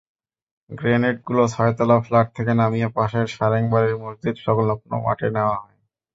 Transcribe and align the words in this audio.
গ্রেনেডগুলো 0.69 1.43
ছয়তলা 1.47 1.97
ফ্ল্যাট 2.05 2.27
থেকে 2.35 2.51
নামিয়ে 2.55 2.87
পাশের 2.95 3.25
সারেং 3.35 3.63
বাড়ির 3.73 3.95
মসজিদ-সংলগ্ন 4.03 4.91
মাঠে 5.05 5.27
নেওয়া 5.35 5.55
হয়। 5.57 5.77